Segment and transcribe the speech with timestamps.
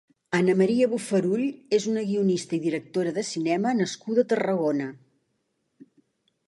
[0.35, 1.43] Anna Maria Bofarull
[1.79, 4.91] és una guionista i directora de cinema nascuda a Tarragona.